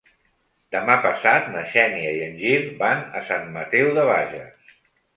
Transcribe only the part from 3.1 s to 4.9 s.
a Sant Mateu de Bages.